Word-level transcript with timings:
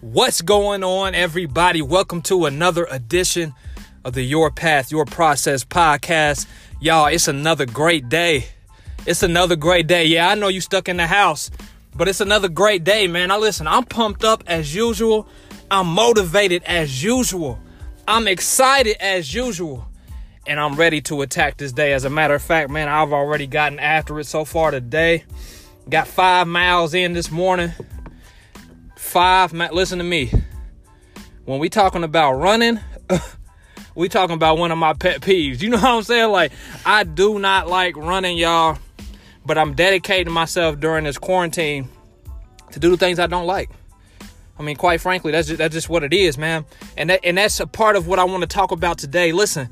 What's 0.00 0.42
going 0.42 0.84
on, 0.84 1.16
everybody? 1.16 1.82
Welcome 1.82 2.22
to 2.22 2.46
another 2.46 2.86
edition 2.88 3.52
of 4.04 4.12
the 4.12 4.22
Your 4.22 4.48
Path, 4.48 4.92
Your 4.92 5.04
Process 5.04 5.64
podcast. 5.64 6.46
Y'all, 6.80 7.06
it's 7.06 7.26
another 7.26 7.66
great 7.66 8.08
day. 8.08 8.46
It's 9.06 9.24
another 9.24 9.56
great 9.56 9.88
day. 9.88 10.04
Yeah, 10.04 10.28
I 10.28 10.36
know 10.36 10.46
you 10.46 10.60
stuck 10.60 10.88
in 10.88 10.98
the 10.98 11.08
house, 11.08 11.50
but 11.96 12.06
it's 12.06 12.20
another 12.20 12.48
great 12.48 12.84
day, 12.84 13.08
man. 13.08 13.30
Now, 13.30 13.40
listen, 13.40 13.66
I'm 13.66 13.82
pumped 13.82 14.22
up 14.22 14.44
as 14.46 14.72
usual. 14.72 15.26
I'm 15.68 15.88
motivated 15.88 16.62
as 16.62 17.02
usual. 17.02 17.58
I'm 18.06 18.28
excited 18.28 18.98
as 19.00 19.34
usual. 19.34 19.88
And 20.46 20.60
I'm 20.60 20.76
ready 20.76 21.00
to 21.02 21.22
attack 21.22 21.56
this 21.56 21.72
day. 21.72 21.92
As 21.92 22.04
a 22.04 22.10
matter 22.10 22.34
of 22.34 22.42
fact, 22.42 22.70
man, 22.70 22.88
I've 22.88 23.12
already 23.12 23.48
gotten 23.48 23.80
after 23.80 24.20
it 24.20 24.26
so 24.26 24.44
far 24.44 24.70
today. 24.70 25.24
Got 25.90 26.06
five 26.06 26.46
miles 26.46 26.94
in 26.94 27.14
this 27.14 27.32
morning 27.32 27.72
five. 29.08 29.52
Listen 29.52 29.98
to 29.98 30.04
me. 30.04 30.30
When 31.44 31.58
we 31.58 31.68
talking 31.68 32.04
about 32.04 32.34
running, 32.34 32.78
we 33.94 34.08
talking 34.08 34.34
about 34.34 34.58
one 34.58 34.70
of 34.70 34.78
my 34.78 34.92
pet 34.92 35.20
peeves. 35.20 35.62
You 35.62 35.70
know 35.70 35.78
what 35.78 35.84
I'm 35.86 36.02
saying? 36.02 36.30
Like 36.30 36.52
I 36.84 37.04
do 37.04 37.38
not 37.38 37.68
like 37.68 37.96
running, 37.96 38.36
y'all, 38.36 38.78
but 39.44 39.58
I'm 39.58 39.74
dedicating 39.74 40.32
myself 40.32 40.78
during 40.78 41.04
this 41.04 41.18
quarantine 41.18 41.88
to 42.72 42.78
do 42.78 42.90
the 42.90 42.96
things 42.96 43.18
I 43.18 43.26
don't 43.26 43.46
like. 43.46 43.70
I 44.58 44.62
mean, 44.62 44.76
quite 44.76 45.00
frankly, 45.00 45.32
that's 45.32 45.48
just, 45.48 45.58
that's 45.58 45.72
just 45.72 45.88
what 45.88 46.02
it 46.02 46.12
is, 46.12 46.36
man. 46.36 46.64
And 46.96 47.10
that, 47.10 47.20
and 47.24 47.38
that's 47.38 47.60
a 47.60 47.66
part 47.66 47.96
of 47.96 48.06
what 48.06 48.18
I 48.18 48.24
want 48.24 48.42
to 48.42 48.48
talk 48.48 48.72
about 48.72 48.98
today. 48.98 49.32
Listen, 49.32 49.68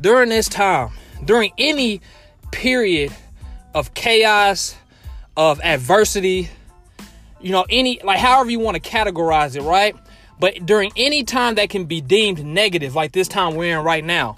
during 0.00 0.30
this 0.30 0.48
time, 0.48 0.90
during 1.24 1.52
any 1.58 2.00
period 2.50 3.12
of 3.74 3.94
chaos, 3.94 4.74
of 5.36 5.60
adversity, 5.60 6.50
you 7.42 7.52
know, 7.52 7.64
any, 7.68 8.00
like 8.02 8.18
however 8.18 8.50
you 8.50 8.60
want 8.60 8.82
to 8.82 8.90
categorize 8.90 9.56
it, 9.56 9.62
right? 9.62 9.96
But 10.38 10.66
during 10.66 10.92
any 10.96 11.24
time 11.24 11.54
that 11.56 11.70
can 11.70 11.84
be 11.84 12.00
deemed 12.00 12.44
negative, 12.44 12.94
like 12.94 13.12
this 13.12 13.28
time 13.28 13.54
we're 13.54 13.78
in 13.78 13.84
right 13.84 14.04
now, 14.04 14.36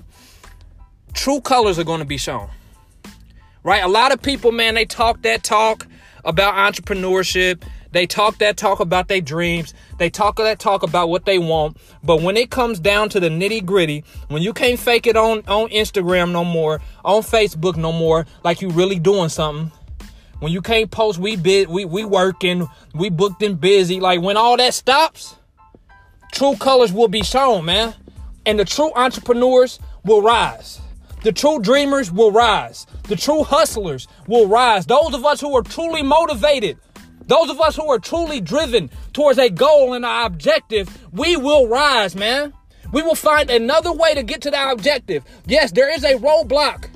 true 1.14 1.40
colors 1.40 1.78
are 1.78 1.84
going 1.84 2.00
to 2.00 2.06
be 2.06 2.18
shown. 2.18 2.48
Right? 3.62 3.82
A 3.82 3.88
lot 3.88 4.12
of 4.12 4.20
people, 4.20 4.52
man, 4.52 4.74
they 4.74 4.84
talk 4.84 5.22
that 5.22 5.42
talk 5.42 5.86
about 6.24 6.54
entrepreneurship. 6.54 7.62
They 7.92 8.06
talk 8.06 8.38
that 8.38 8.56
talk 8.56 8.80
about 8.80 9.08
their 9.08 9.20
dreams. 9.20 9.72
They 9.98 10.10
talk 10.10 10.36
that 10.36 10.58
talk 10.58 10.82
about 10.82 11.08
what 11.08 11.24
they 11.24 11.38
want. 11.38 11.76
But 12.02 12.20
when 12.20 12.36
it 12.36 12.50
comes 12.50 12.80
down 12.80 13.08
to 13.10 13.20
the 13.20 13.28
nitty 13.28 13.64
gritty, 13.64 14.04
when 14.28 14.42
you 14.42 14.52
can't 14.52 14.78
fake 14.78 15.06
it 15.06 15.16
on, 15.16 15.38
on 15.46 15.68
Instagram 15.70 16.32
no 16.32 16.44
more, 16.44 16.80
on 17.04 17.22
Facebook 17.22 17.76
no 17.76 17.92
more, 17.92 18.26
like 18.42 18.60
you 18.60 18.68
really 18.68 18.98
doing 18.98 19.28
something, 19.28 19.70
when 20.44 20.52
you 20.52 20.60
can't 20.60 20.90
post, 20.90 21.18
we 21.18 21.36
bid, 21.36 21.70
we 21.70 21.86
we 21.86 22.04
working, 22.04 22.68
we 22.94 23.08
booked 23.08 23.42
and 23.42 23.58
busy. 23.58 23.98
Like 23.98 24.20
when 24.20 24.36
all 24.36 24.58
that 24.58 24.74
stops, 24.74 25.36
true 26.32 26.54
colors 26.56 26.92
will 26.92 27.08
be 27.08 27.22
shown, 27.22 27.64
man. 27.64 27.94
And 28.44 28.58
the 28.58 28.66
true 28.66 28.92
entrepreneurs 28.94 29.80
will 30.04 30.20
rise. 30.20 30.82
The 31.22 31.32
true 31.32 31.60
dreamers 31.60 32.12
will 32.12 32.30
rise. 32.30 32.86
The 33.04 33.16
true 33.16 33.42
hustlers 33.42 34.06
will 34.26 34.46
rise. 34.46 34.84
Those 34.84 35.14
of 35.14 35.24
us 35.24 35.40
who 35.40 35.56
are 35.56 35.62
truly 35.62 36.02
motivated, 36.02 36.76
those 37.26 37.48
of 37.48 37.58
us 37.58 37.74
who 37.74 37.90
are 37.90 37.98
truly 37.98 38.42
driven 38.42 38.90
towards 39.14 39.38
a 39.38 39.48
goal 39.48 39.94
and 39.94 40.04
our 40.04 40.26
objective, 40.26 40.90
we 41.14 41.38
will 41.38 41.68
rise, 41.68 42.14
man. 42.14 42.52
We 42.92 43.00
will 43.00 43.14
find 43.14 43.48
another 43.48 43.94
way 43.94 44.14
to 44.14 44.22
get 44.22 44.42
to 44.42 44.50
that 44.50 44.74
objective. 44.74 45.24
Yes, 45.46 45.72
there 45.72 45.90
is 45.90 46.04
a 46.04 46.16
roadblock. 46.16 46.90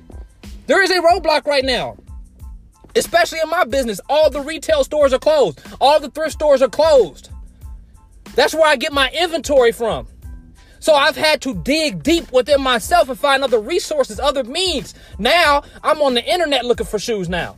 There 0.67 0.83
is 0.83 0.91
a 0.91 1.01
roadblock 1.01 1.47
right 1.47 1.65
now. 1.65 1.97
Especially 2.99 3.41
in 3.41 3.49
my 3.49 3.65
business, 3.65 4.01
all 4.09 4.31
the 4.31 4.41
retail 4.41 4.85
stores 4.85 5.13
are 5.13 5.19
closed, 5.19 5.61
all 5.81 6.01
the 6.01 6.11
thrift 6.11 6.33
stores 6.33 6.63
are 6.63 6.69
closed. 6.69 7.31
That's 8.35 8.55
where 8.55 8.67
I 8.67 8.77
get 8.77 8.93
my 8.93 9.11
inventory 9.11 9.73
from. 9.73 10.07
So 10.81 10.95
I've 10.95 11.17
had 11.17 11.41
to 11.43 11.55
dig 11.55 12.03
deep 12.03 12.31
within 12.33 12.61
myself 12.61 13.09
and 13.09 13.19
find 13.19 13.43
other 13.43 13.59
resources, 13.59 14.21
other 14.21 14.45
means. 14.45 14.95
Now 15.19 15.63
I'm 15.83 16.01
on 16.03 16.15
the 16.15 16.25
internet 16.25 16.65
looking 16.65 16.87
for 16.87 16.99
shoes 16.99 17.29
now. 17.29 17.57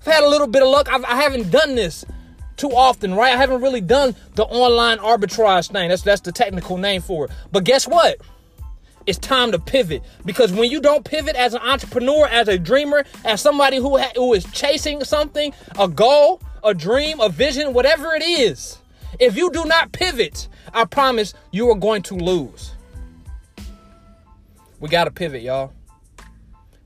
I've 0.00 0.12
had 0.12 0.24
a 0.24 0.28
little 0.28 0.46
bit 0.46 0.62
of 0.62 0.68
luck. 0.68 0.88
I've, 0.90 1.04
I 1.04 1.16
have 1.22 1.36
not 1.36 1.50
done 1.50 1.74
this 1.74 2.04
too 2.56 2.70
often, 2.70 3.14
right? 3.14 3.32
I 3.32 3.36
haven't 3.36 3.62
really 3.62 3.80
done 3.80 4.16
the 4.34 4.44
online 4.44 4.98
arbitrage 4.98 5.70
thing. 5.70 5.88
That's 5.88 6.02
that's 6.02 6.20
the 6.22 6.32
technical 6.32 6.76
name 6.76 7.02
for 7.02 7.26
it. 7.26 7.30
But 7.52 7.64
guess 7.64 7.86
what? 7.86 8.18
It's 9.08 9.18
time 9.18 9.52
to 9.52 9.58
pivot 9.58 10.02
because 10.26 10.52
when 10.52 10.70
you 10.70 10.82
don't 10.82 11.02
pivot 11.02 11.34
as 11.34 11.54
an 11.54 11.62
entrepreneur, 11.62 12.28
as 12.28 12.46
a 12.46 12.58
dreamer, 12.58 13.04
as 13.24 13.40
somebody 13.40 13.78
who 13.78 13.96
ha- 13.96 14.12
who 14.14 14.34
is 14.34 14.44
chasing 14.52 15.02
something, 15.02 15.54
a 15.78 15.88
goal, 15.88 16.42
a 16.62 16.74
dream, 16.74 17.18
a 17.18 17.30
vision, 17.30 17.72
whatever 17.72 18.14
it 18.14 18.22
is, 18.22 18.76
if 19.18 19.34
you 19.34 19.50
do 19.50 19.64
not 19.64 19.92
pivot, 19.92 20.48
I 20.74 20.84
promise 20.84 21.32
you 21.52 21.70
are 21.70 21.74
going 21.74 22.02
to 22.02 22.16
lose. 22.16 22.72
We 24.78 24.90
got 24.90 25.04
to 25.04 25.10
pivot, 25.10 25.40
y'all. 25.40 25.72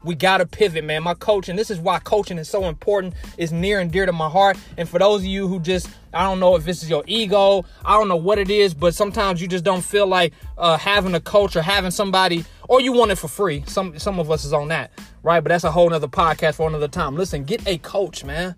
We 0.04 0.14
got 0.14 0.38
to 0.38 0.46
pivot, 0.46 0.84
man. 0.84 1.02
My 1.02 1.14
coaching, 1.14 1.56
this 1.56 1.70
is 1.70 1.78
why 1.78 1.98
coaching 2.00 2.38
is 2.38 2.48
so 2.48 2.64
important, 2.64 3.14
is 3.38 3.52
near 3.52 3.80
and 3.80 3.90
dear 3.90 4.06
to 4.06 4.12
my 4.12 4.28
heart. 4.28 4.56
And 4.76 4.88
for 4.88 4.98
those 4.98 5.20
of 5.20 5.26
you 5.26 5.48
who 5.48 5.60
just, 5.60 5.88
I 6.12 6.24
don't 6.24 6.40
know 6.40 6.56
if 6.56 6.64
this 6.64 6.82
is 6.82 6.90
your 6.90 7.04
ego, 7.06 7.64
I 7.84 7.96
don't 7.96 8.08
know 8.08 8.16
what 8.16 8.38
it 8.38 8.50
is, 8.50 8.74
but 8.74 8.94
sometimes 8.94 9.40
you 9.40 9.48
just 9.48 9.64
don't 9.64 9.82
feel 9.82 10.06
like 10.06 10.32
uh, 10.58 10.76
having 10.76 11.14
a 11.14 11.20
coach 11.20 11.56
or 11.56 11.62
having 11.62 11.90
somebody, 11.90 12.44
or 12.68 12.80
you 12.80 12.92
want 12.92 13.10
it 13.10 13.16
for 13.16 13.28
free. 13.28 13.62
Some 13.66 13.98
some 13.98 14.18
of 14.18 14.30
us 14.30 14.44
is 14.44 14.52
on 14.52 14.68
that, 14.68 14.90
right? 15.22 15.40
But 15.40 15.50
that's 15.50 15.64
a 15.64 15.70
whole 15.70 15.88
nother 15.88 16.08
podcast 16.08 16.54
for 16.54 16.68
another 16.68 16.88
time. 16.88 17.16
Listen, 17.16 17.44
get 17.44 17.66
a 17.66 17.78
coach, 17.78 18.24
man. 18.24 18.54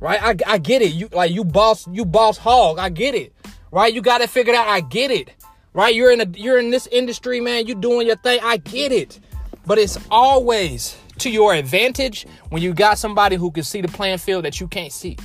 Right? 0.00 0.22
I, 0.22 0.54
I 0.54 0.58
get 0.58 0.82
it. 0.82 0.92
You 0.92 1.08
like 1.12 1.32
you 1.32 1.44
boss, 1.44 1.86
you 1.90 2.04
boss 2.04 2.36
hog. 2.36 2.78
I 2.78 2.90
get 2.90 3.14
it. 3.14 3.32
Right? 3.70 3.92
You 3.92 4.02
got 4.02 4.20
it 4.20 4.30
figured 4.30 4.56
out. 4.56 4.68
I 4.68 4.80
get 4.80 5.10
it. 5.10 5.30
Right? 5.72 5.94
You're 5.94 6.10
in 6.10 6.20
a 6.20 6.26
you're 6.36 6.58
in 6.58 6.70
this 6.70 6.86
industry, 6.88 7.40
man. 7.40 7.66
You 7.66 7.74
doing 7.74 8.06
your 8.06 8.16
thing. 8.16 8.40
I 8.42 8.58
get 8.58 8.92
it. 8.92 9.20
But 9.66 9.78
it's 9.78 9.98
always 10.10 10.96
to 11.18 11.30
your 11.30 11.54
advantage 11.54 12.26
when 12.50 12.62
you 12.62 12.72
got 12.72 12.98
somebody 12.98 13.36
who 13.36 13.50
can 13.50 13.64
see 13.64 13.80
the 13.80 13.88
playing 13.88 14.18
field 14.18 14.44
that 14.44 14.60
you 14.60 14.68
can't 14.68 14.92
see. 14.92 15.16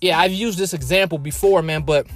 Yeah, 0.00 0.18
I've 0.18 0.32
used 0.32 0.58
this 0.58 0.72
example 0.72 1.18
before, 1.18 1.62
man, 1.62 1.82
but 1.82 2.06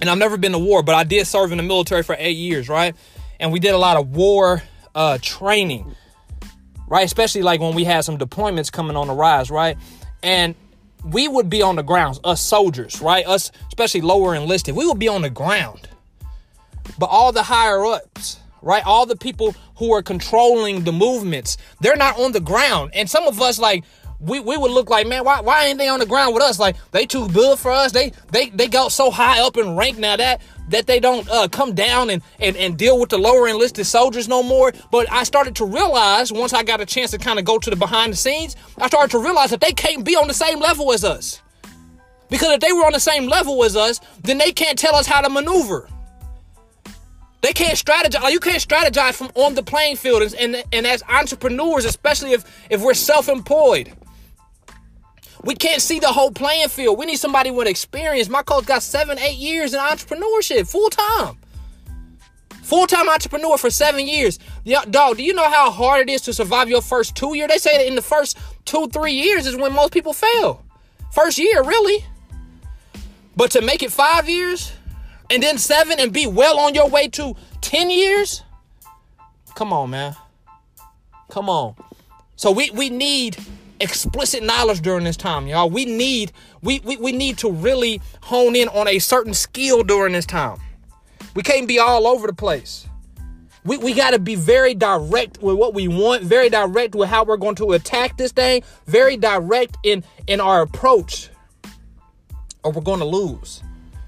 and 0.00 0.10
I've 0.10 0.18
never 0.18 0.36
been 0.36 0.52
to 0.52 0.58
war, 0.58 0.82
but 0.82 0.94
I 0.94 1.04
did 1.04 1.26
serve 1.26 1.52
in 1.52 1.58
the 1.58 1.64
military 1.64 2.02
for 2.02 2.16
eight 2.18 2.36
years, 2.36 2.68
right? 2.68 2.94
And 3.40 3.52
we 3.52 3.60
did 3.60 3.72
a 3.72 3.78
lot 3.78 3.96
of 3.96 4.14
war 4.14 4.62
uh, 4.94 5.18
training, 5.22 5.94
right? 6.88 7.04
Especially 7.04 7.42
like 7.42 7.60
when 7.60 7.74
we 7.74 7.84
had 7.84 8.04
some 8.04 8.18
deployments 8.18 8.70
coming 8.70 8.96
on 8.96 9.06
the 9.06 9.14
rise, 9.14 9.50
right? 9.50 9.76
And 10.22 10.54
we 11.04 11.28
would 11.28 11.48
be 11.48 11.62
on 11.62 11.76
the 11.76 11.82
grounds, 11.82 12.20
us 12.24 12.40
soldiers, 12.40 13.00
right? 13.00 13.26
Us, 13.26 13.52
especially 13.68 14.00
lower 14.00 14.34
enlisted, 14.34 14.74
we 14.74 14.86
would 14.86 14.98
be 14.98 15.08
on 15.08 15.22
the 15.22 15.30
ground. 15.30 15.88
But 16.98 17.06
all 17.06 17.32
the 17.32 17.42
higher 17.42 17.84
ups, 17.84 18.38
right? 18.62 18.84
All 18.84 19.06
the 19.06 19.16
people 19.16 19.54
who 19.76 19.92
are 19.92 20.02
controlling 20.02 20.84
the 20.84 20.92
movements, 20.92 21.56
they're 21.80 21.96
not 21.96 22.18
on 22.18 22.32
the 22.32 22.40
ground. 22.40 22.90
And 22.94 23.08
some 23.08 23.26
of 23.26 23.40
us, 23.40 23.58
like, 23.58 23.84
we, 24.18 24.40
we 24.40 24.56
would 24.56 24.70
look 24.70 24.88
like, 24.88 25.06
man, 25.06 25.24
why, 25.24 25.40
why 25.40 25.66
ain't 25.66 25.78
they 25.78 25.88
on 25.88 26.00
the 26.00 26.06
ground 26.06 26.34
with 26.34 26.42
us? 26.42 26.58
Like, 26.58 26.76
they 26.90 27.06
too 27.06 27.28
good 27.28 27.58
for 27.58 27.70
us. 27.70 27.92
They 27.92 28.12
they 28.32 28.48
they 28.50 28.66
got 28.66 28.92
so 28.92 29.10
high 29.10 29.40
up 29.40 29.56
in 29.56 29.76
rank 29.76 29.98
now 29.98 30.16
that 30.16 30.40
that 30.68 30.86
they 30.86 30.98
don't 30.98 31.28
uh, 31.30 31.48
come 31.48 31.74
down 31.74 32.10
and, 32.10 32.22
and, 32.40 32.56
and 32.56 32.76
deal 32.76 32.98
with 32.98 33.10
the 33.10 33.18
lower 33.18 33.46
enlisted 33.46 33.86
soldiers 33.86 34.26
no 34.26 34.42
more. 34.42 34.72
But 34.90 35.10
I 35.12 35.22
started 35.22 35.54
to 35.56 35.64
realize 35.64 36.32
once 36.32 36.52
I 36.52 36.62
got 36.62 36.80
a 36.80 36.86
chance 36.86 37.10
to 37.12 37.18
kind 37.18 37.38
of 37.38 37.44
go 37.44 37.58
to 37.58 37.70
the 37.70 37.76
behind 37.76 38.12
the 38.12 38.16
scenes, 38.16 38.56
I 38.78 38.88
started 38.88 39.10
to 39.12 39.18
realize 39.18 39.50
that 39.50 39.60
they 39.60 39.72
can't 39.72 40.04
be 40.04 40.16
on 40.16 40.26
the 40.28 40.34
same 40.34 40.58
level 40.58 40.92
as 40.92 41.04
us. 41.04 41.40
Because 42.28 42.50
if 42.50 42.60
they 42.60 42.72
were 42.72 42.84
on 42.84 42.92
the 42.92 43.00
same 43.00 43.28
level 43.28 43.62
as 43.62 43.76
us, 43.76 44.00
then 44.22 44.38
they 44.38 44.50
can't 44.50 44.78
tell 44.78 44.96
us 44.96 45.06
how 45.06 45.20
to 45.20 45.30
maneuver. 45.30 45.88
They 47.42 47.52
can't 47.52 47.76
strategize. 47.76 48.30
You 48.32 48.40
can't 48.40 48.62
strategize 48.62 49.14
from 49.14 49.30
on 49.34 49.54
the 49.54 49.62
playing 49.62 49.96
field, 49.96 50.22
and, 50.22 50.34
and, 50.34 50.64
and 50.72 50.86
as 50.86 51.02
entrepreneurs, 51.08 51.84
especially 51.84 52.32
if 52.32 52.44
if 52.70 52.82
we're 52.82 52.94
self-employed, 52.94 53.92
we 55.44 55.54
can't 55.54 55.80
see 55.80 56.00
the 56.00 56.08
whole 56.08 56.32
playing 56.32 56.68
field. 56.68 56.98
We 56.98 57.06
need 57.06 57.18
somebody 57.18 57.50
with 57.50 57.68
experience. 57.68 58.28
My 58.28 58.42
coach 58.42 58.66
got 58.66 58.82
seven, 58.82 59.18
eight 59.18 59.36
years 59.36 59.74
in 59.74 59.80
entrepreneurship, 59.80 60.68
full 60.68 60.90
time. 60.90 61.36
Full 62.62 62.88
time 62.88 63.08
entrepreneur 63.08 63.56
for 63.56 63.70
seven 63.70 64.08
years. 64.08 64.40
Yeah, 64.64 64.84
dog, 64.90 65.18
do 65.18 65.22
you 65.22 65.34
know 65.34 65.48
how 65.48 65.70
hard 65.70 66.08
it 66.08 66.12
is 66.12 66.22
to 66.22 66.32
survive 66.32 66.68
your 66.68 66.82
first 66.82 67.14
two 67.14 67.36
years? 67.36 67.48
They 67.48 67.58
say 67.58 67.76
that 67.76 67.86
in 67.86 67.94
the 67.94 68.02
first 68.02 68.36
two, 68.64 68.88
three 68.88 69.12
years 69.12 69.46
is 69.46 69.54
when 69.54 69.72
most 69.72 69.92
people 69.92 70.12
fail. 70.12 70.64
First 71.12 71.38
year, 71.38 71.62
really. 71.62 72.04
But 73.36 73.52
to 73.52 73.60
make 73.62 73.84
it 73.84 73.92
five 73.92 74.28
years, 74.28 74.72
and 75.30 75.42
then 75.42 75.58
seven 75.58 75.98
and 75.98 76.12
be 76.12 76.26
well 76.26 76.58
on 76.58 76.74
your 76.74 76.88
way 76.88 77.08
to 77.08 77.34
10 77.60 77.90
years? 77.90 78.42
Come 79.54 79.72
on, 79.72 79.90
man. 79.90 80.14
Come 81.30 81.48
on. 81.48 81.74
So 82.36 82.52
we, 82.52 82.70
we 82.70 82.90
need 82.90 83.36
explicit 83.80 84.42
knowledge 84.42 84.80
during 84.80 85.04
this 85.04 85.16
time, 85.16 85.46
y'all. 85.46 85.70
We 85.70 85.84
need 85.84 86.32
we, 86.62 86.80
we 86.80 86.96
we 86.96 87.12
need 87.12 87.38
to 87.38 87.50
really 87.50 88.00
hone 88.22 88.56
in 88.56 88.68
on 88.68 88.88
a 88.88 88.98
certain 88.98 89.34
skill 89.34 89.82
during 89.82 90.12
this 90.12 90.26
time. 90.26 90.58
We 91.34 91.42
can't 91.42 91.68
be 91.68 91.78
all 91.78 92.06
over 92.06 92.26
the 92.26 92.32
place. 92.32 92.86
We, 93.64 93.78
we 93.78 93.94
got 93.94 94.12
to 94.12 94.20
be 94.20 94.36
very 94.36 94.74
direct 94.74 95.42
with 95.42 95.56
what 95.56 95.74
we 95.74 95.88
want, 95.88 96.22
very 96.22 96.48
direct 96.48 96.94
with 96.94 97.08
how 97.08 97.24
we're 97.24 97.36
going 97.36 97.56
to 97.56 97.72
attack 97.72 98.16
this 98.16 98.32
thing, 98.32 98.62
very 98.86 99.16
direct 99.16 99.76
in 99.82 100.04
in 100.26 100.40
our 100.40 100.62
approach, 100.62 101.30
or 102.62 102.72
we're 102.72 102.82
going 102.82 103.00
to 103.00 103.06
lose. 103.06 103.62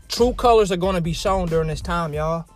True 0.09 0.33
colors 0.33 0.73
are 0.73 0.77
going 0.77 0.95
to 0.95 1.01
be 1.01 1.13
shown 1.13 1.49
during 1.49 1.69
this 1.69 1.81
time, 1.81 2.13
y'all. 2.15 2.47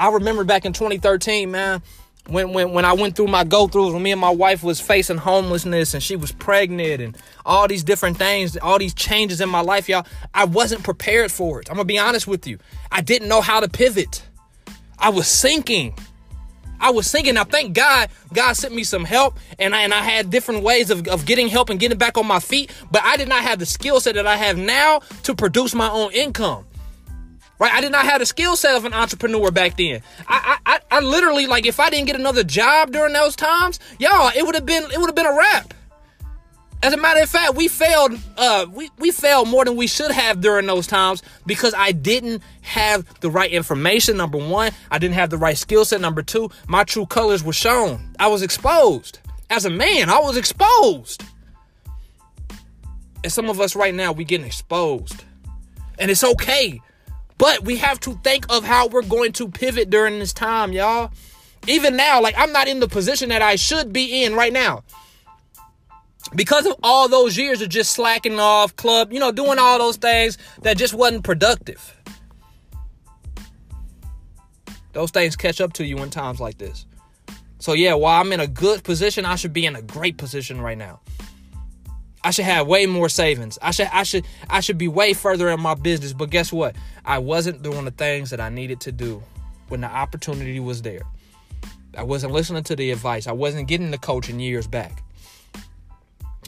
I 0.00 0.10
remember 0.10 0.44
back 0.44 0.64
in 0.64 0.72
2013, 0.72 1.50
man, 1.50 1.82
when 2.28 2.52
when 2.52 2.72
when 2.72 2.84
I 2.84 2.92
went 2.92 3.16
through 3.16 3.26
my 3.28 3.44
go 3.44 3.66
throughs 3.66 3.92
when 3.92 4.02
me 4.02 4.12
and 4.12 4.20
my 4.20 4.30
wife 4.30 4.62
was 4.62 4.80
facing 4.80 5.16
homelessness 5.16 5.92
and 5.94 6.02
she 6.02 6.16
was 6.16 6.32
pregnant 6.32 7.00
and 7.00 7.18
all 7.44 7.68
these 7.68 7.82
different 7.82 8.16
things, 8.16 8.56
all 8.56 8.78
these 8.78 8.94
changes 8.94 9.40
in 9.40 9.48
my 9.48 9.60
life, 9.60 9.88
y'all, 9.88 10.06
I 10.32 10.44
wasn't 10.44 10.84
prepared 10.84 11.32
for 11.32 11.60
it. 11.60 11.68
I'm 11.68 11.76
gonna 11.76 11.84
be 11.84 11.98
honest 11.98 12.26
with 12.26 12.46
you. 12.46 12.58
I 12.90 13.00
didn't 13.00 13.28
know 13.28 13.40
how 13.40 13.60
to 13.60 13.68
pivot. 13.68 14.22
I 14.98 15.10
was 15.10 15.26
sinking. 15.26 15.94
I 16.82 16.90
was 16.90 17.10
singing. 17.10 17.34
Now, 17.34 17.44
thank 17.44 17.74
God, 17.74 18.10
God 18.34 18.54
sent 18.54 18.74
me 18.74 18.84
some 18.84 19.04
help, 19.04 19.38
and 19.58 19.74
I, 19.74 19.82
and 19.82 19.94
I 19.94 20.02
had 20.02 20.28
different 20.28 20.62
ways 20.62 20.90
of, 20.90 21.06
of 21.08 21.24
getting 21.24 21.48
help 21.48 21.70
and 21.70 21.80
getting 21.80 21.96
back 21.96 22.18
on 22.18 22.26
my 22.26 22.40
feet. 22.40 22.70
But 22.90 23.02
I 23.04 23.16
did 23.16 23.28
not 23.28 23.42
have 23.42 23.58
the 23.58 23.66
skill 23.66 24.00
set 24.00 24.16
that 24.16 24.26
I 24.26 24.36
have 24.36 24.58
now 24.58 24.98
to 25.22 25.34
produce 25.34 25.74
my 25.74 25.88
own 25.88 26.12
income. 26.12 26.66
Right? 27.58 27.72
I 27.72 27.80
did 27.80 27.92
not 27.92 28.04
have 28.06 28.18
the 28.18 28.26
skill 28.26 28.56
set 28.56 28.76
of 28.76 28.84
an 28.84 28.92
entrepreneur 28.92 29.52
back 29.52 29.76
then. 29.76 30.02
I, 30.26 30.58
I, 30.66 30.80
I 30.90 31.00
literally 31.00 31.46
like 31.46 31.64
if 31.64 31.78
I 31.78 31.90
didn't 31.90 32.06
get 32.06 32.16
another 32.16 32.42
job 32.42 32.90
during 32.90 33.12
those 33.12 33.36
times, 33.36 33.78
y'all, 34.00 34.32
it 34.34 34.44
would 34.44 34.56
have 34.56 34.66
been 34.66 34.82
it 34.90 34.98
would 34.98 35.06
have 35.06 35.14
been 35.14 35.26
a 35.26 35.36
wrap. 35.36 35.72
As 36.82 36.92
a 36.92 36.96
matter 36.96 37.20
of 37.22 37.28
fact, 37.28 37.54
we 37.54 37.68
failed. 37.68 38.18
Uh, 38.36 38.66
we 38.72 38.90
we 38.98 39.12
failed 39.12 39.48
more 39.48 39.64
than 39.64 39.76
we 39.76 39.86
should 39.86 40.10
have 40.10 40.40
during 40.40 40.66
those 40.66 40.88
times 40.88 41.22
because 41.46 41.74
I 41.76 41.92
didn't 41.92 42.42
have 42.62 43.06
the 43.20 43.30
right 43.30 43.50
information. 43.50 44.16
Number 44.16 44.38
one, 44.38 44.72
I 44.90 44.98
didn't 44.98 45.14
have 45.14 45.30
the 45.30 45.38
right 45.38 45.56
skill 45.56 45.84
set. 45.84 46.00
Number 46.00 46.22
two, 46.22 46.50
my 46.66 46.82
true 46.82 47.06
colors 47.06 47.44
were 47.44 47.52
shown. 47.52 48.14
I 48.18 48.26
was 48.26 48.42
exposed 48.42 49.20
as 49.48 49.64
a 49.64 49.70
man. 49.70 50.10
I 50.10 50.18
was 50.18 50.36
exposed. 50.36 51.22
And 53.22 53.32
some 53.32 53.48
of 53.48 53.60
us 53.60 53.76
right 53.76 53.94
now, 53.94 54.10
we 54.10 54.24
getting 54.24 54.46
exposed, 54.46 55.22
and 56.00 56.10
it's 56.10 56.24
okay. 56.24 56.80
But 57.38 57.62
we 57.62 57.76
have 57.76 58.00
to 58.00 58.14
think 58.24 58.46
of 58.52 58.64
how 58.64 58.88
we're 58.88 59.02
going 59.02 59.32
to 59.32 59.48
pivot 59.48 59.88
during 59.88 60.18
this 60.18 60.32
time, 60.32 60.72
y'all. 60.72 61.12
Even 61.68 61.94
now, 61.94 62.20
like 62.20 62.34
I'm 62.36 62.50
not 62.50 62.66
in 62.66 62.80
the 62.80 62.88
position 62.88 63.28
that 63.28 63.40
I 63.40 63.54
should 63.54 63.92
be 63.92 64.24
in 64.24 64.34
right 64.34 64.52
now. 64.52 64.82
Because 66.34 66.66
of 66.66 66.74
all 66.82 67.08
those 67.08 67.36
years 67.36 67.60
of 67.60 67.68
just 67.68 67.92
slacking 67.92 68.40
off, 68.40 68.74
club, 68.76 69.12
you 69.12 69.20
know, 69.20 69.32
doing 69.32 69.58
all 69.58 69.78
those 69.78 69.96
things 69.96 70.38
that 70.62 70.78
just 70.78 70.94
wasn't 70.94 71.24
productive. 71.24 71.94
Those 74.92 75.10
things 75.10 75.36
catch 75.36 75.60
up 75.60 75.72
to 75.74 75.84
you 75.84 75.98
in 75.98 76.10
times 76.10 76.40
like 76.40 76.58
this. 76.58 76.86
So 77.58 77.74
yeah, 77.74 77.94
while 77.94 78.20
I'm 78.20 78.32
in 78.32 78.40
a 78.40 78.46
good 78.46 78.82
position, 78.82 79.24
I 79.24 79.36
should 79.36 79.52
be 79.52 79.66
in 79.66 79.76
a 79.76 79.82
great 79.82 80.16
position 80.16 80.60
right 80.60 80.76
now. 80.76 81.00
I 82.24 82.30
should 82.30 82.44
have 82.44 82.66
way 82.66 82.86
more 82.86 83.08
savings. 83.08 83.58
I 83.60 83.72
should 83.72 83.88
I 83.92 84.04
should 84.04 84.24
I 84.48 84.60
should 84.60 84.78
be 84.78 84.88
way 84.88 85.12
further 85.12 85.48
in 85.48 85.60
my 85.60 85.74
business. 85.74 86.12
But 86.12 86.30
guess 86.30 86.52
what? 86.52 86.76
I 87.04 87.18
wasn't 87.18 87.62
doing 87.62 87.84
the 87.84 87.90
things 87.90 88.30
that 88.30 88.40
I 88.40 88.48
needed 88.48 88.80
to 88.80 88.92
do 88.92 89.22
when 89.68 89.80
the 89.80 89.88
opportunity 89.88 90.60
was 90.60 90.82
there. 90.82 91.02
I 91.96 92.04
wasn't 92.04 92.32
listening 92.32 92.62
to 92.64 92.76
the 92.76 92.90
advice. 92.90 93.26
I 93.26 93.32
wasn't 93.32 93.68
getting 93.68 93.90
the 93.90 93.98
coaching 93.98 94.40
years 94.40 94.66
back. 94.66 95.02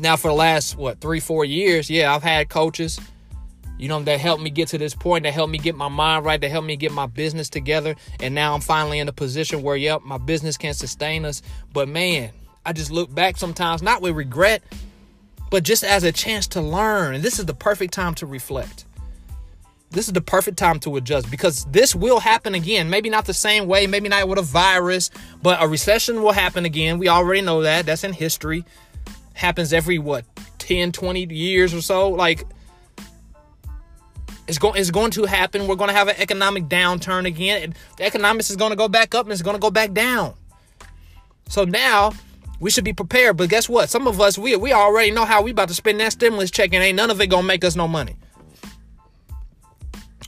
Now 0.01 0.17
for 0.17 0.29
the 0.29 0.35
last 0.35 0.77
what 0.77 1.01
three 1.01 1.21
four 1.21 1.45
years, 1.45 1.89
yeah, 1.89 2.15
I've 2.15 2.23
had 2.23 2.49
coaches, 2.49 3.01
you 3.79 3.89
know, 3.89 4.03
that 4.03 4.21
helped 4.21 4.43
me 4.43 4.51
get 4.51 4.69
to 4.69 4.79
this 4.79 4.95
point, 4.95 5.25
that 5.25 5.33
helped 5.33 5.53
me 5.53 5.59
get 5.59 5.77
my 5.77 5.89
mind 5.89 6.25
right, 6.25 6.41
that 6.41 6.51
helped 6.51 6.67
me 6.67 6.77
get 6.77 6.93
my 6.93 7.07
business 7.07 7.49
together, 7.49 7.95
and 8.21 8.35
now 8.35 8.55
I'm 8.55 8.61
finally 8.61 8.99
in 8.99 9.09
a 9.09 9.13
position 9.13 9.63
where 9.63 9.77
yep, 9.77 10.03
my 10.03 10.19
business 10.19 10.57
can 10.57 10.75
sustain 10.75 11.25
us. 11.25 11.43
But 11.73 11.89
man, 11.89 12.31
I 12.67 12.73
just 12.73 12.91
look 12.91 13.15
back 13.15 13.37
sometimes 13.37 13.83
not 13.83 14.03
with 14.03 14.17
regret, 14.17 14.63
but 15.51 15.63
just 15.63 15.85
as 15.85 16.03
a 16.03 16.11
chance 16.11 16.47
to 16.49 16.61
learn. 16.61 17.15
And 17.15 17.23
this 17.23 17.39
is 17.39 17.47
the 17.47 17.55
perfect 17.55 17.95
time 17.95 18.15
to 18.17 18.27
reflect. 18.27 18.87
This 19.91 20.09
is 20.09 20.13
the 20.13 20.21
perfect 20.21 20.57
time 20.57 20.81
to 20.81 20.97
adjust 20.97 21.31
because 21.31 21.67
this 21.67 21.95
will 21.95 22.19
happen 22.19 22.57
again. 22.57 22.91
Maybe 22.91 23.11
not 23.11 23.27
the 23.27 23.35
same 23.35 23.69
way, 23.69 23.87
maybe 23.87 24.09
not 24.09 24.27
with 24.27 24.41
a 24.41 24.43
virus, 24.43 25.11
but 25.41 25.63
a 25.63 25.69
recession 25.69 26.21
will 26.21 26.33
happen 26.33 26.65
again. 26.65 26.99
We 26.99 27.09
already 27.09 27.43
know 27.43 27.63
that. 27.63 27.87
That's 27.87 28.03
in 28.03 28.13
history. 28.13 28.65
Happens 29.35 29.73
every 29.73 29.99
what 29.99 30.25
10, 30.59 30.93
20 30.93 31.35
years 31.35 31.75
or 31.75 31.81
so. 31.81 32.09
Like 32.09 32.47
it's 34.47 34.59
going 34.59 34.81
it's 34.81 34.91
going 34.91 35.11
to 35.13 35.25
happen. 35.25 35.67
We're 35.67 35.77
going 35.77 35.89
to 35.89 35.95
have 35.95 36.09
an 36.09 36.17
economic 36.19 36.65
downturn 36.65 37.27
again. 37.27 37.63
and 37.63 37.75
The 37.97 38.05
economics 38.05 38.51
is 38.51 38.57
going 38.57 38.71
to 38.71 38.77
go 38.77 38.89
back 38.89 39.15
up 39.15 39.27
and 39.27 39.33
it's 39.33 39.43
going 39.43 39.57
to 39.57 39.61
go 39.61 39.71
back 39.71 39.93
down. 39.93 40.35
So 41.49 41.65
now 41.65 42.13
we 42.61 42.71
should 42.71 42.85
be 42.85 42.93
prepared. 42.93 43.37
But 43.37 43.49
guess 43.49 43.69
what? 43.69 43.91
Some 43.91 44.07
of 44.07 44.21
us, 44.21 44.39
we, 44.39 44.57
we 44.57 44.73
already 44.73 45.11
know 45.11 45.25
how 45.25 45.43
we 45.43 45.51
about 45.51 45.69
to 45.69 45.75
spend 45.75 46.01
that 46.01 46.13
stimulus 46.13 46.51
check 46.51 46.73
and 46.73 46.83
ain't 46.83 46.97
none 46.97 47.11
of 47.11 47.21
it 47.21 47.27
gonna 47.29 47.47
make 47.47 47.65
us 47.65 47.77
no 47.77 47.89
money. 47.89 48.17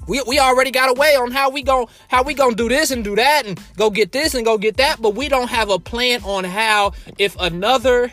We, 0.09 0.23
we 0.27 0.39
already 0.39 0.71
got 0.71 0.89
a 0.89 0.93
way 0.99 1.17
on 1.17 1.33
how 1.33 1.51
we 1.51 1.63
go 1.63 1.89
how 2.09 2.23
we 2.23 2.35
gonna 2.35 2.55
do 2.55 2.69
this 2.69 2.91
and 2.91 3.03
do 3.03 3.17
that 3.17 3.45
and 3.45 3.61
go 3.77 3.91
get 3.91 4.13
this 4.13 4.35
and 4.35 4.45
go 4.45 4.57
get 4.57 4.77
that, 4.77 5.03
but 5.03 5.15
we 5.15 5.29
don't 5.29 5.49
have 5.49 5.69
a 5.69 5.79
plan 5.79 6.23
on 6.23 6.45
how 6.45 6.93
if 7.19 7.37
another 7.41 8.13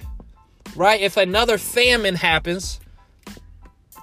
right 0.75 1.01
if 1.01 1.17
another 1.17 1.57
famine 1.57 2.15
happens 2.15 2.79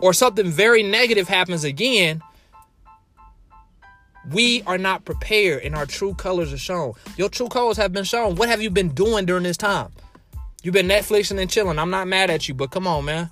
or 0.00 0.12
something 0.12 0.46
very 0.46 0.82
negative 0.82 1.28
happens 1.28 1.64
again, 1.64 2.22
we 4.30 4.62
are 4.62 4.78
not 4.78 5.04
prepared 5.04 5.62
and 5.62 5.74
our 5.74 5.86
true 5.86 6.14
colors 6.14 6.52
are 6.52 6.58
shown. 6.58 6.92
Your 7.16 7.28
true 7.28 7.48
colors 7.48 7.76
have 7.76 7.92
been 7.92 8.04
shown. 8.04 8.36
What 8.36 8.48
have 8.48 8.62
you 8.62 8.70
been 8.70 8.90
doing 8.90 9.26
during 9.26 9.42
this 9.42 9.56
time? 9.56 9.90
You've 10.62 10.74
been 10.74 10.88
Netflixing 10.88 11.40
and 11.40 11.50
chilling. 11.50 11.78
I'm 11.78 11.90
not 11.90 12.06
mad 12.06 12.30
at 12.30 12.48
you, 12.48 12.54
but 12.54 12.70
come 12.70 12.86
on, 12.86 13.04
man. 13.06 13.30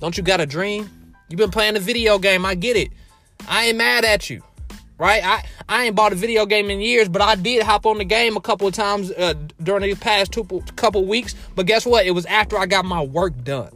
Don't 0.00 0.16
you 0.16 0.22
got 0.22 0.40
a 0.40 0.46
dream? 0.46 0.90
You've 1.28 1.38
been 1.38 1.50
playing 1.50 1.76
a 1.76 1.80
video 1.80 2.18
game. 2.18 2.44
I 2.44 2.56
get 2.56 2.76
it. 2.76 2.90
I 3.48 3.66
ain't 3.66 3.78
mad 3.78 4.04
at 4.04 4.28
you. 4.28 4.42
Right? 5.00 5.24
I, 5.24 5.44
I 5.66 5.84
ain't 5.86 5.96
bought 5.96 6.12
a 6.12 6.14
video 6.14 6.44
game 6.44 6.68
in 6.68 6.78
years, 6.78 7.08
but 7.08 7.22
I 7.22 7.34
did 7.34 7.62
hop 7.62 7.86
on 7.86 7.96
the 7.96 8.04
game 8.04 8.36
a 8.36 8.40
couple 8.40 8.68
of 8.68 8.74
times 8.74 9.10
uh, 9.10 9.32
during 9.62 9.80
the 9.80 9.94
past 9.94 10.30
two 10.30 10.44
couple 10.76 11.06
weeks. 11.06 11.34
But 11.54 11.64
guess 11.64 11.86
what? 11.86 12.04
It 12.04 12.10
was 12.10 12.26
after 12.26 12.58
I 12.58 12.66
got 12.66 12.84
my 12.84 13.00
work 13.02 13.32
done. 13.42 13.72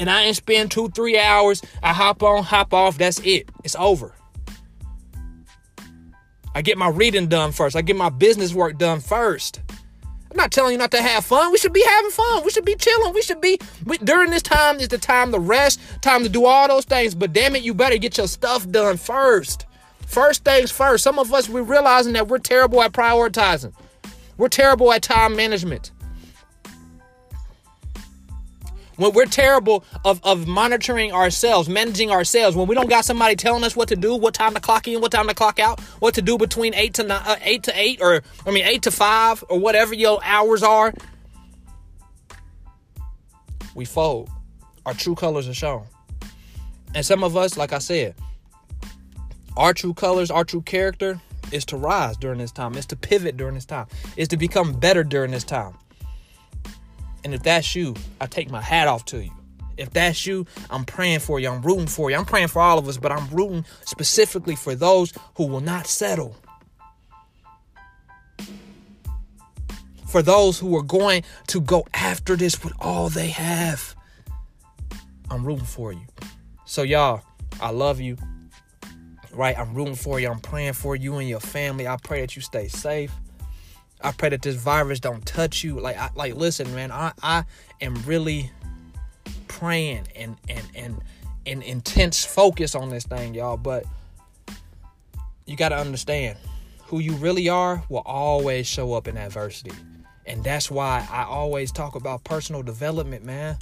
And 0.00 0.08
I 0.08 0.22
ain't 0.22 0.36
spend 0.36 0.70
two, 0.70 0.88
three 0.88 1.18
hours. 1.18 1.60
I 1.82 1.92
hop 1.92 2.22
on, 2.22 2.42
hop 2.42 2.72
off. 2.72 2.96
That's 2.96 3.18
it. 3.20 3.50
It's 3.62 3.76
over. 3.76 4.14
I 6.54 6.62
get 6.62 6.78
my 6.78 6.88
reading 6.88 7.26
done 7.26 7.52
first. 7.52 7.76
I 7.76 7.82
get 7.82 7.96
my 7.96 8.08
business 8.08 8.54
work 8.54 8.78
done 8.78 9.00
first. 9.00 9.60
I'm 10.32 10.36
not 10.38 10.50
telling 10.50 10.72
you 10.72 10.78
not 10.78 10.90
to 10.92 11.02
have 11.02 11.26
fun. 11.26 11.52
We 11.52 11.58
should 11.58 11.74
be 11.74 11.84
having 11.86 12.10
fun. 12.10 12.42
We 12.42 12.50
should 12.50 12.64
be 12.64 12.74
chilling. 12.74 13.12
We 13.12 13.20
should 13.20 13.42
be 13.42 13.58
we, 13.84 13.98
during 13.98 14.30
this 14.30 14.40
time 14.40 14.80
is 14.80 14.88
the 14.88 14.96
time 14.96 15.30
to 15.32 15.38
rest, 15.38 15.78
time 16.00 16.22
to 16.22 16.30
do 16.30 16.46
all 16.46 16.66
those 16.68 16.86
things. 16.86 17.14
But 17.14 17.34
damn 17.34 17.54
it, 17.54 17.62
you 17.62 17.74
better 17.74 17.98
get 17.98 18.16
your 18.16 18.26
stuff 18.26 18.66
done 18.70 18.96
first. 18.96 19.66
First 20.06 20.42
things 20.42 20.70
first. 20.70 21.04
Some 21.04 21.18
of 21.18 21.34
us 21.34 21.50
we're 21.50 21.60
realizing 21.60 22.14
that 22.14 22.28
we're 22.28 22.38
terrible 22.38 22.80
at 22.80 22.92
prioritizing. 22.92 23.74
We're 24.38 24.48
terrible 24.48 24.90
at 24.90 25.02
time 25.02 25.36
management. 25.36 25.92
When 28.96 29.12
we're 29.12 29.26
terrible 29.26 29.84
of, 30.04 30.20
of 30.24 30.46
monitoring 30.46 31.12
ourselves, 31.12 31.68
managing 31.68 32.10
ourselves, 32.10 32.56
when 32.56 32.68
we 32.68 32.74
don't 32.74 32.90
got 32.90 33.04
somebody 33.04 33.36
telling 33.36 33.64
us 33.64 33.76
what 33.76 33.88
to 33.88 33.96
do, 33.96 34.14
what 34.14 34.34
time 34.34 34.54
to 34.54 34.60
clock 34.60 34.88
in, 34.88 35.00
what 35.00 35.12
time 35.12 35.28
to 35.28 35.34
clock 35.34 35.58
out, 35.58 35.80
what 36.00 36.14
to 36.14 36.22
do 36.22 36.38
between 36.38 36.74
eight 36.74 36.94
to 36.94 37.02
nine, 37.02 37.22
uh, 37.24 37.36
eight 37.42 37.62
to 37.64 37.72
eight, 37.74 38.00
or 38.00 38.22
I 38.46 38.50
mean 38.50 38.64
eight 38.64 38.82
to 38.82 38.90
five, 38.90 39.42
or 39.48 39.58
whatever 39.58 39.94
your 39.94 40.20
hours 40.24 40.62
are, 40.62 40.92
we 43.74 43.84
fold. 43.84 44.28
Our 44.84 44.94
true 44.94 45.14
colors 45.14 45.48
are 45.48 45.54
shown, 45.54 45.84
and 46.94 47.06
some 47.06 47.22
of 47.22 47.36
us, 47.36 47.56
like 47.56 47.72
I 47.72 47.78
said, 47.78 48.14
our 49.56 49.72
true 49.72 49.94
colors, 49.94 50.30
our 50.30 50.44
true 50.44 50.62
character 50.62 51.20
is 51.52 51.64
to 51.66 51.76
rise 51.76 52.16
during 52.16 52.38
this 52.38 52.52
time. 52.52 52.74
Is 52.74 52.86
to 52.86 52.96
pivot 52.96 53.36
during 53.36 53.54
this 53.54 53.64
time. 53.64 53.86
Is 54.16 54.28
to 54.28 54.36
become 54.36 54.72
better 54.72 55.04
during 55.04 55.30
this 55.30 55.44
time. 55.44 55.74
And 57.24 57.34
if 57.34 57.42
that's 57.42 57.74
you, 57.74 57.94
I 58.20 58.26
take 58.26 58.50
my 58.50 58.60
hat 58.60 58.88
off 58.88 59.04
to 59.06 59.22
you. 59.22 59.30
If 59.76 59.90
that's 59.90 60.26
you, 60.26 60.46
I'm 60.70 60.84
praying 60.84 61.20
for 61.20 61.40
you. 61.40 61.48
I'm 61.48 61.62
rooting 61.62 61.86
for 61.86 62.10
you. 62.10 62.16
I'm 62.16 62.24
praying 62.24 62.48
for 62.48 62.60
all 62.60 62.78
of 62.78 62.88
us, 62.88 62.98
but 62.98 63.10
I'm 63.10 63.28
rooting 63.30 63.64
specifically 63.84 64.56
for 64.56 64.74
those 64.74 65.12
who 65.36 65.46
will 65.46 65.60
not 65.60 65.86
settle. 65.86 66.36
For 70.06 70.20
those 70.20 70.58
who 70.58 70.76
are 70.76 70.82
going 70.82 71.22
to 71.46 71.60
go 71.60 71.86
after 71.94 72.36
this 72.36 72.62
with 72.62 72.74
all 72.80 73.08
they 73.08 73.28
have. 73.28 73.96
I'm 75.30 75.44
rooting 75.44 75.64
for 75.64 75.92
you. 75.92 76.02
So, 76.66 76.82
y'all, 76.82 77.22
I 77.60 77.70
love 77.70 77.98
you. 77.98 78.18
Right? 79.32 79.58
I'm 79.58 79.72
rooting 79.72 79.94
for 79.94 80.20
you. 80.20 80.28
I'm 80.28 80.40
praying 80.40 80.74
for 80.74 80.94
you 80.94 81.16
and 81.16 81.26
your 81.26 81.40
family. 81.40 81.88
I 81.88 81.96
pray 81.96 82.20
that 82.20 82.36
you 82.36 82.42
stay 82.42 82.68
safe. 82.68 83.10
I 84.04 84.12
pray 84.12 84.28
that 84.30 84.42
this 84.42 84.56
virus 84.56 85.00
don't 85.00 85.24
touch 85.24 85.62
you. 85.62 85.78
Like, 85.80 85.96
I, 85.96 86.10
like, 86.14 86.34
listen, 86.34 86.72
man, 86.74 86.90
I, 86.90 87.12
I 87.22 87.44
am 87.80 87.94
really 88.04 88.50
praying 89.48 90.08
and 90.16 90.36
and 90.48 90.66
and 90.74 91.00
and 91.46 91.62
intense 91.62 92.24
focus 92.24 92.74
on 92.74 92.88
this 92.88 93.04
thing, 93.04 93.34
y'all. 93.34 93.56
But 93.56 93.84
you 95.46 95.56
got 95.56 95.70
to 95.70 95.76
understand, 95.76 96.38
who 96.86 97.00
you 97.00 97.12
really 97.14 97.48
are 97.48 97.82
will 97.88 98.02
always 98.04 98.66
show 98.66 98.94
up 98.94 99.08
in 99.08 99.16
adversity, 99.16 99.72
and 100.26 100.42
that's 100.42 100.70
why 100.70 101.06
I 101.10 101.24
always 101.24 101.72
talk 101.72 101.94
about 101.94 102.24
personal 102.24 102.62
development, 102.62 103.24
man. 103.24 103.56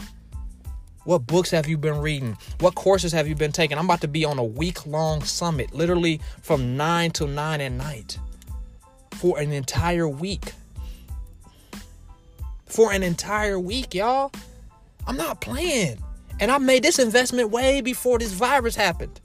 What 1.05 1.27
books 1.27 1.51
have 1.51 1.67
you 1.67 1.79
been 1.79 1.99
reading? 1.99 2.37
What 2.61 2.75
courses 2.75 3.11
have 3.13 3.27
you 3.27 3.35
been 3.35 3.53
taking? 3.53 3.79
I'm 3.79 3.87
about 3.87 4.03
to 4.03 4.09
be 4.09 4.25
on 4.25 4.39
a 4.39 4.45
week 4.45 4.87
long 4.87 5.23
summit, 5.23 5.75
literally 5.75 6.21
from 6.43 6.77
9 6.77 7.11
to 7.13 7.27
9 7.27 7.61
at 7.61 7.73
night 7.73 8.19
for 9.21 9.39
an 9.39 9.53
entire 9.53 10.09
week. 10.09 10.55
For 12.65 12.91
an 12.91 13.03
entire 13.03 13.61
week, 13.61 13.95
y'all. 13.95 14.33
I'm 15.07 15.19
not 15.19 15.43
playing. 15.43 15.99
And 16.41 16.51
I 16.51 16.57
made 16.57 16.83
this 16.83 16.99
investment 16.99 17.51
way 17.51 17.83
before 17.83 18.19
this 18.19 18.33
virus 18.33 18.75
happened. 18.75 19.21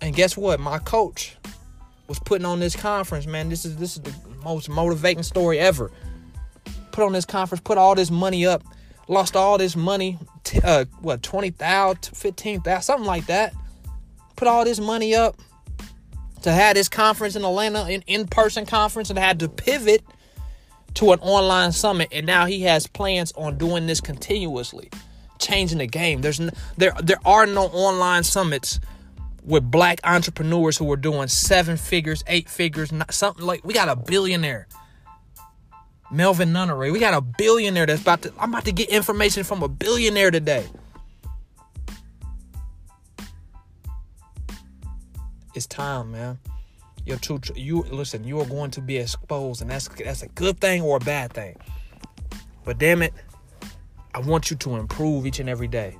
And 0.00 0.16
guess 0.16 0.34
what? 0.34 0.60
My 0.60 0.78
coach 0.78 1.36
was 2.06 2.18
putting 2.20 2.46
on 2.46 2.58
this 2.58 2.74
conference, 2.74 3.26
man. 3.26 3.50
This 3.50 3.66
is 3.66 3.76
this 3.76 3.96
is 3.96 4.02
the 4.02 4.14
most 4.42 4.70
motivating 4.70 5.24
story 5.24 5.58
ever. 5.58 5.90
Put 6.90 7.04
on 7.04 7.12
this 7.12 7.26
conference, 7.26 7.60
put 7.60 7.76
all 7.76 7.94
this 7.94 8.10
money 8.10 8.46
up, 8.46 8.62
lost 9.08 9.36
all 9.36 9.58
this 9.58 9.76
money, 9.76 10.18
uh, 10.64 10.86
what, 11.02 11.22
20,000, 11.22 12.16
15,000, 12.16 12.82
something 12.82 13.06
like 13.06 13.26
that. 13.26 13.52
Put 14.36 14.48
all 14.48 14.64
this 14.64 14.80
money 14.80 15.14
up 15.14 15.36
to 16.48 16.54
have 16.54 16.74
this 16.74 16.88
conference 16.88 17.36
in 17.36 17.44
Atlanta, 17.44 17.84
an 17.84 18.02
in-person 18.06 18.66
conference, 18.66 19.10
and 19.10 19.18
had 19.18 19.40
to 19.40 19.48
pivot 19.48 20.02
to 20.94 21.12
an 21.12 21.20
online 21.20 21.72
summit. 21.72 22.08
And 22.12 22.26
now 22.26 22.46
he 22.46 22.62
has 22.62 22.86
plans 22.86 23.32
on 23.32 23.58
doing 23.58 23.86
this 23.86 24.00
continuously, 24.00 24.90
changing 25.38 25.78
the 25.78 25.86
game. 25.86 26.20
There's 26.20 26.40
there 26.76 26.92
there 27.02 27.20
are 27.24 27.46
no 27.46 27.66
online 27.66 28.24
summits 28.24 28.80
with 29.44 29.70
black 29.70 30.00
entrepreneurs 30.04 30.76
who 30.76 30.90
are 30.92 30.96
doing 30.96 31.28
seven 31.28 31.76
figures, 31.76 32.22
eight 32.26 32.48
figures, 32.48 32.92
not, 32.92 33.14
something 33.14 33.44
like 33.44 33.64
we 33.64 33.72
got 33.72 33.88
a 33.88 33.96
billionaire. 33.96 34.66
Melvin 36.10 36.52
Nunnery. 36.52 36.90
We 36.90 37.00
got 37.00 37.12
a 37.12 37.20
billionaire 37.20 37.86
that's 37.86 38.00
about 38.00 38.22
to 38.22 38.32
I'm 38.38 38.50
about 38.50 38.64
to 38.64 38.72
get 38.72 38.88
information 38.88 39.44
from 39.44 39.62
a 39.62 39.68
billionaire 39.68 40.30
today. 40.30 40.66
It's 45.58 45.66
time, 45.66 46.12
man. 46.12 46.38
You're 47.04 47.18
too 47.18 47.40
you 47.56 47.82
listen, 47.90 48.22
you 48.22 48.38
are 48.38 48.46
going 48.46 48.70
to 48.70 48.80
be 48.80 48.96
exposed 48.96 49.60
and 49.60 49.68
that's 49.68 49.88
that's 49.88 50.22
a 50.22 50.28
good 50.28 50.60
thing 50.60 50.82
or 50.82 50.98
a 50.98 51.00
bad 51.00 51.32
thing. 51.32 51.56
But 52.64 52.78
damn 52.78 53.02
it, 53.02 53.12
I 54.14 54.20
want 54.20 54.52
you 54.52 54.56
to 54.58 54.76
improve 54.76 55.26
each 55.26 55.40
and 55.40 55.48
every 55.48 55.66
day. 55.66 55.98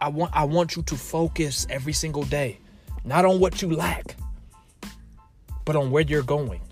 I 0.00 0.08
want 0.08 0.34
I 0.34 0.44
want 0.44 0.76
you 0.76 0.82
to 0.84 0.96
focus 0.96 1.66
every 1.68 1.92
single 1.92 2.22
day. 2.22 2.58
Not 3.04 3.26
on 3.26 3.38
what 3.38 3.60
you 3.60 3.70
lack, 3.70 4.16
but 5.66 5.76
on 5.76 5.90
where 5.90 6.02
you're 6.02 6.22
going. 6.22 6.62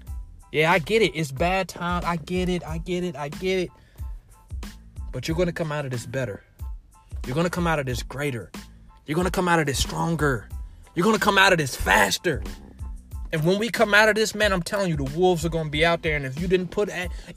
Yeah, 0.50 0.72
I 0.72 0.78
get 0.78 1.02
it. 1.02 1.12
It's 1.14 1.30
bad 1.30 1.68
time. 1.68 2.04
I 2.06 2.16
get 2.16 2.48
it. 2.48 2.64
I 2.66 2.78
get 2.78 3.04
it. 3.04 3.16
I 3.16 3.28
get 3.28 3.58
it. 3.58 3.70
But 5.12 5.28
you're 5.28 5.36
going 5.36 5.48
to 5.48 5.52
come 5.52 5.70
out 5.70 5.84
of 5.84 5.90
this 5.90 6.06
better. 6.06 6.42
You're 7.26 7.34
going 7.34 7.44
to 7.44 7.50
come 7.50 7.66
out 7.66 7.80
of 7.80 7.84
this 7.84 8.02
greater. 8.02 8.50
You're 9.04 9.14
going 9.14 9.26
to 9.26 9.30
come 9.30 9.46
out 9.46 9.58
of 9.58 9.66
this 9.66 9.78
stronger. 9.78 10.48
You're 10.94 11.04
going 11.04 11.16
to 11.16 11.24
come 11.24 11.38
out 11.38 11.52
of 11.52 11.58
this 11.58 11.74
faster. 11.74 12.42
And 13.32 13.44
when 13.44 13.58
we 13.58 13.68
come 13.68 13.94
out 13.94 14.08
of 14.08 14.14
this, 14.14 14.34
man, 14.34 14.52
I'm 14.52 14.62
telling 14.62 14.90
you, 14.90 14.96
the 14.96 15.18
wolves 15.18 15.44
are 15.44 15.48
going 15.48 15.64
to 15.64 15.70
be 15.70 15.84
out 15.84 16.02
there. 16.02 16.16
And 16.16 16.24
if 16.24 16.40
you 16.40 16.46
didn't 16.46 16.68
put 16.68 16.88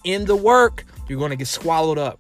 in 0.03 0.25
the 0.25 0.35
work, 0.35 0.85
you're 1.07 1.17
going 1.17 1.31
to 1.31 1.35
get 1.35 1.47
swallowed 1.47 1.97
up. 1.97 2.19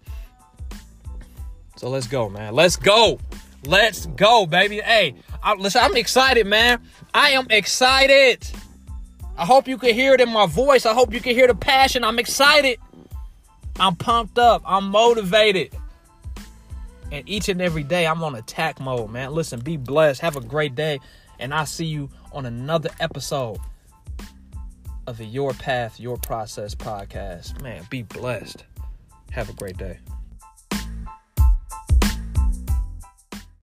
So 1.75 1.89
let's 1.89 2.07
go, 2.07 2.27
man. 2.27 2.55
Let's 2.55 2.75
go. 2.75 3.19
Let's 3.65 4.07
go, 4.07 4.47
baby. 4.47 4.79
Hey, 4.79 5.15
I, 5.43 5.53
listen, 5.53 5.81
I'm 5.83 5.95
excited, 5.95 6.47
man. 6.47 6.81
I 7.13 7.31
am 7.31 7.45
excited. 7.51 8.47
I 9.37 9.45
hope 9.45 9.67
you 9.67 9.77
can 9.77 9.93
hear 9.93 10.15
it 10.15 10.21
in 10.21 10.29
my 10.29 10.47
voice. 10.47 10.87
I 10.87 10.93
hope 10.95 11.13
you 11.13 11.19
can 11.19 11.35
hear 11.35 11.45
the 11.45 11.53
passion. 11.53 12.03
I'm 12.03 12.17
excited. 12.17 12.79
I'm 13.79 13.95
pumped 13.95 14.39
up. 14.39 14.63
I'm 14.65 14.89
motivated. 14.89 15.75
And 17.11 17.29
each 17.29 17.47
and 17.47 17.61
every 17.61 17.83
day, 17.83 18.07
I'm 18.07 18.23
on 18.23 18.33
attack 18.33 18.79
mode, 18.79 19.11
man. 19.11 19.31
Listen, 19.33 19.59
be 19.59 19.77
blessed. 19.77 20.21
Have 20.21 20.35
a 20.35 20.41
great 20.41 20.73
day. 20.73 20.99
And 21.39 21.53
I'll 21.53 21.65
see 21.65 21.85
you 21.85 22.09
on 22.31 22.45
another 22.45 22.89
episode 22.99 23.59
of 25.05 25.17
the 25.17 25.25
Your 25.25 25.53
Path, 25.53 25.99
Your 25.99 26.17
Process 26.17 26.75
podcast. 26.75 27.61
Man, 27.61 27.85
be 27.89 28.03
blessed. 28.03 28.65
Have 29.31 29.49
a 29.49 29.53
great 29.53 29.77
day. 29.77 29.99